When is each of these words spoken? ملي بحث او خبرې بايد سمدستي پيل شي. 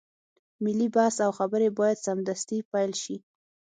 ملي 0.63 0.87
بحث 0.95 1.15
او 1.25 1.31
خبرې 1.39 1.69
بايد 1.77 1.97
سمدستي 2.05 2.57
پيل 2.71 2.91
شي. 3.03 3.15